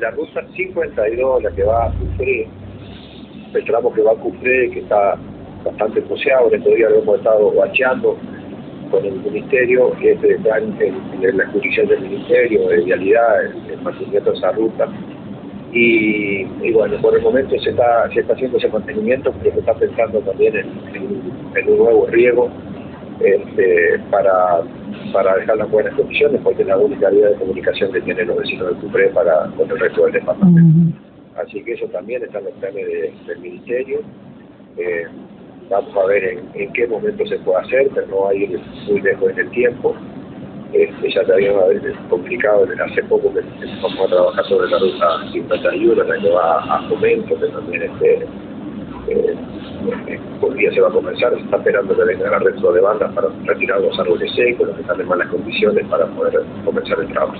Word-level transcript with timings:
la 0.00 0.10
ruta 0.10 0.44
52, 0.56 1.42
la 1.42 1.50
que 1.50 1.62
va 1.64 1.86
a 1.86 1.92
Cufré, 1.92 2.48
el 3.54 3.64
tramo 3.64 3.92
que 3.92 4.02
va 4.02 4.12
a 4.12 4.16
Cufré, 4.16 4.70
que 4.70 4.80
está 4.80 5.16
bastante 5.64 6.02
poseado, 6.02 6.50
estos 6.52 6.74
días 6.74 6.90
lo 6.90 6.98
hemos 6.98 7.18
estado 7.18 7.52
bacheando 7.52 8.16
con 8.90 9.04
el 9.04 9.20
ministerio, 9.20 9.92
que 10.00 10.12
es 10.12 10.22
en, 10.22 10.42
la 11.36 11.46
jurisdicción 11.48 11.88
del 11.88 12.00
ministerio, 12.00 12.68
de 12.68 12.84
vialidad, 12.84 13.44
el, 13.44 13.70
el 13.70 13.80
mantenimiento 13.82 14.30
de 14.32 14.38
esa 14.38 14.52
ruta. 14.52 14.88
Y, 15.72 16.72
bueno, 16.72 16.96
por 17.02 17.14
el 17.14 17.22
momento 17.22 17.58
se 17.58 17.70
está, 17.70 18.10
se 18.12 18.20
está 18.20 18.32
haciendo 18.32 18.56
ese 18.56 18.68
mantenimiento, 18.68 19.32
pero 19.42 19.52
se 19.52 19.60
está 19.60 19.74
pensando 19.74 20.20
también 20.20 20.56
en, 20.56 20.66
en, 21.54 21.68
un 21.68 21.78
nuevo 21.78 22.06
riego 22.06 22.48
este, 23.20 23.98
para, 24.10 24.62
para 25.12 25.36
dejar 25.36 25.56
las 25.56 25.70
buenas 25.70 25.94
condiciones, 25.94 26.40
porque 26.42 26.62
es 26.62 26.68
la 26.68 26.78
única 26.78 27.10
vía 27.10 27.28
de 27.28 27.34
comunicación 27.36 27.92
que 27.92 28.00
tienen 28.00 28.28
los 28.28 28.38
vecinos 28.38 28.68
de 28.68 28.80
Cupré 28.80 29.08
para 29.10 29.46
con 29.56 29.70
el 29.70 29.78
resto 29.78 30.04
del 30.04 30.12
departamento. 30.12 30.98
Así 31.36 31.62
que 31.62 31.72
eso 31.74 31.86
también 31.86 32.22
está 32.22 32.38
en 32.38 32.44
los 32.44 32.54
planes 32.54 32.86
del 33.26 33.38
ministerio. 33.38 34.00
Eh, 34.76 35.06
vamos 35.70 35.96
a 35.96 36.06
ver 36.06 36.40
en, 36.54 36.72
qué 36.72 36.86
momento 36.86 37.24
se 37.26 37.38
puede 37.38 37.58
hacer, 37.58 37.88
pero 37.94 38.06
no 38.08 38.20
va 38.22 38.30
a 38.30 38.34
ir 38.34 38.58
muy 38.86 39.00
lejos 39.00 39.30
en 39.30 39.38
el 39.38 39.50
tiempo. 39.50 39.94
Este, 40.72 41.10
ya 41.10 41.24
también 41.24 41.56
va 41.56 41.60
a 41.60 41.64
haber 41.64 41.94
complicado 42.10 42.66
desde 42.66 42.82
hace 42.82 43.02
poco 43.04 43.32
que 43.32 43.40
vamos 43.82 44.00
a 44.00 44.06
trabajar 44.08 44.44
sobre 44.46 44.68
la 44.68 44.78
ruta 44.78 45.32
51, 45.32 46.04
la 46.04 46.18
que 46.18 46.30
va 46.30 46.58
a 46.62 46.88
Fomento, 46.88 47.38
que 47.40 47.46
también 47.48 47.82
este, 47.82 48.26
día 50.58 50.72
se 50.72 50.80
va 50.80 50.88
a 50.88 50.92
comenzar, 50.92 51.32
se 51.34 51.40
está 51.40 51.56
esperando 51.56 51.96
que 51.96 52.04
venga 52.04 52.30
la 52.30 52.38
resto 52.40 52.72
de 52.72 52.80
bandas 52.80 53.12
para 53.14 53.28
retirar 53.44 53.80
los 53.80 53.98
árboles 53.98 54.30
secos, 54.34 54.66
los 54.66 54.76
que 54.76 54.82
están 54.82 55.00
en 55.00 55.08
malas 55.08 55.28
condiciones 55.28 55.86
para 55.86 56.06
poder 56.06 56.42
comenzar 56.64 57.00
el 57.00 57.08
trabajo. 57.08 57.34